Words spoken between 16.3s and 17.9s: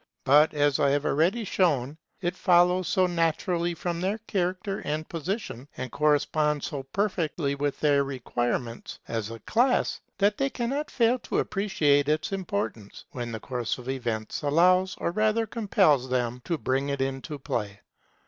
to bring it into play.